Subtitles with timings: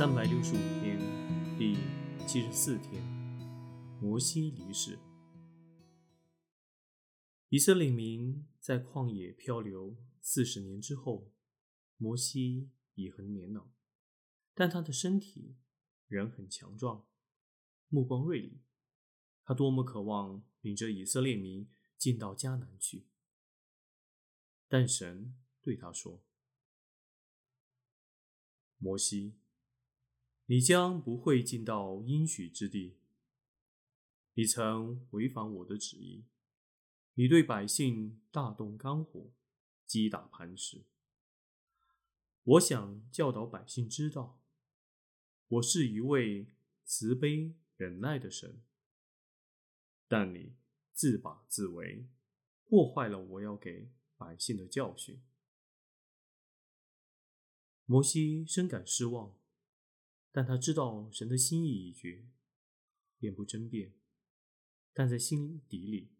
[0.00, 0.98] 三百六十五天，
[1.58, 1.76] 第
[2.26, 3.02] 七十四天，
[4.00, 4.98] 摩西离世。
[7.50, 11.30] 以色列民在旷野漂流四十年之后，
[11.98, 13.68] 摩西已很年老，
[14.54, 15.58] 但他的身体
[16.06, 17.06] 仍很强壮，
[17.88, 18.62] 目光锐利。
[19.44, 23.06] 他多么渴望领着以色列民进到迦南去，
[24.66, 26.22] 但神对他说
[28.80, 29.36] ：“摩西。”
[30.50, 32.96] 你将不会进到应许之地。
[34.34, 36.24] 你曾违反我的旨意，
[37.14, 39.30] 你对百姓大动肝火，
[39.86, 40.82] 击打磐石。
[42.42, 44.40] 我想教导百姓知道，
[45.46, 46.48] 我是一位
[46.84, 48.60] 慈悲忍耐的神。
[50.08, 50.56] 但你
[50.92, 52.08] 自把自为，
[52.66, 55.22] 破坏了我要给百姓的教训。
[57.86, 59.38] 摩西深感失望。
[60.32, 62.24] 但他知道神的心意已决，
[63.18, 63.92] 便不争辩。
[64.92, 66.12] 但在心底里，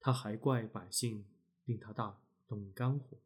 [0.00, 1.24] 他还怪百姓
[1.64, 3.18] 令他大动肝火。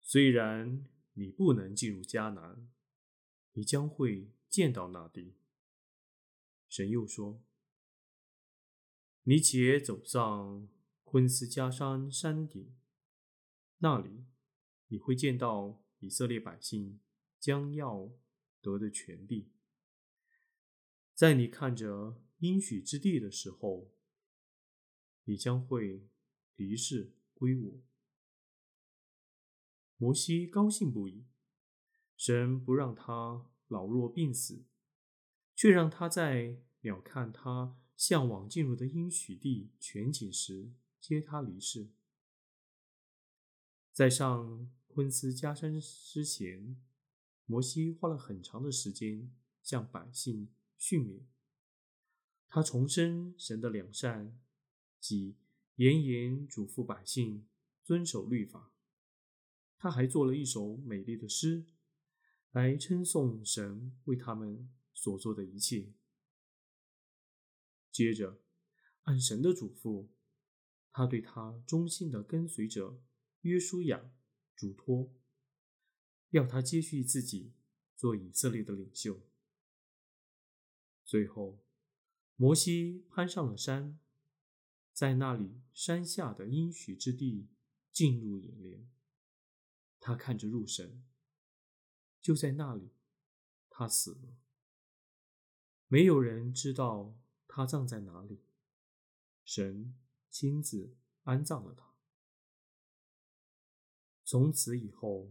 [0.00, 2.70] 虽然你不能进入迦南，
[3.52, 5.36] 你将会见到那地。
[6.68, 7.42] 神又说
[9.24, 10.68] ：“你且走上
[11.04, 12.76] 昆斯加山山顶，
[13.78, 14.26] 那里
[14.88, 17.00] 你会见到。”以色列百姓
[17.40, 18.10] 将要
[18.60, 19.48] 得的权利，
[21.14, 23.90] 在你看着应许之地的时候，
[25.24, 26.06] 你将会
[26.56, 27.80] 离世归我。
[29.96, 31.24] 摩西高兴不已，
[32.18, 34.66] 神不让他老弱病死，
[35.56, 41.88] 却让他在鸟瞰他向往进入的应许地全景时接他离世，
[43.90, 44.70] 在上。
[44.94, 46.80] 昆斯加山之前，
[47.46, 49.28] 摩西花了很长的时间
[49.60, 51.24] 向百姓训勉。
[52.46, 54.38] 他重申神的良善，
[55.00, 55.34] 即
[55.74, 57.48] 严严嘱咐百姓
[57.82, 58.72] 遵守律法。
[59.76, 61.66] 他还做了一首美丽的诗，
[62.52, 65.92] 来称颂神为他们所做的一切。
[67.90, 68.40] 接着，
[69.02, 70.06] 按神的嘱咐，
[70.92, 73.02] 他对他忠心的跟随者
[73.40, 74.12] 约书亚。
[74.56, 75.12] 嘱托，
[76.30, 77.52] 要他接续自己
[77.96, 79.20] 做以色列的领袖。
[81.04, 81.58] 最后，
[82.36, 83.98] 摩西攀上了山，
[84.92, 87.48] 在那里山下的应许之地
[87.92, 88.88] 进入眼帘。
[90.00, 91.04] 他看着入神，
[92.20, 92.90] 就在那里，
[93.70, 94.36] 他死了。
[95.88, 97.16] 没有人知道
[97.46, 98.40] 他葬在哪里，
[99.44, 99.94] 神
[100.30, 101.93] 亲自安葬了他。
[104.34, 105.28] 从此以后，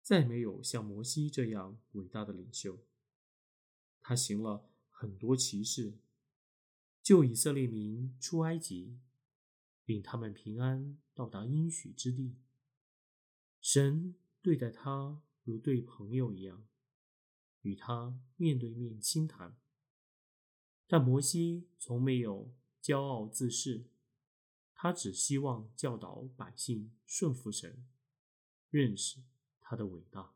[0.00, 2.78] 再没有像摩西这样伟大的领袖。
[4.00, 5.94] 他行了很多奇事，
[7.02, 9.00] 救以色列民出埃及，
[9.86, 12.36] 令他们平安到达应许之地。
[13.60, 16.64] 神对待他如对朋友一样，
[17.62, 19.56] 与他面对面倾谈。
[20.86, 23.86] 但摩西从没有骄傲自恃，
[24.74, 27.84] 他只希望教导百姓顺服神。
[28.72, 29.18] 认识
[29.60, 30.30] 他的伟大。